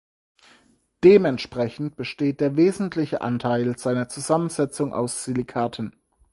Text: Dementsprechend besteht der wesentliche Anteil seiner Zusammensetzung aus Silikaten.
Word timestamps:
Dementsprechend 1.03 1.95
besteht 1.95 2.39
der 2.41 2.55
wesentliche 2.57 3.21
Anteil 3.21 3.77
seiner 3.77 4.09
Zusammensetzung 4.09 4.93
aus 4.95 5.25
Silikaten. 5.25 5.95